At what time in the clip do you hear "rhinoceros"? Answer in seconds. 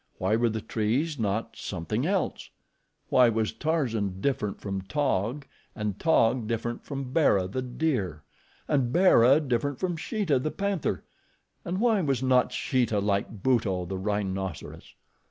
13.99-14.95